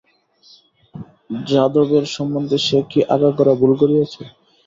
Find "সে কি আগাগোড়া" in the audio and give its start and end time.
2.59-3.53